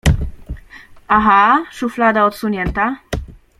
[1.07, 3.01] Aha, szuflada odsunięta.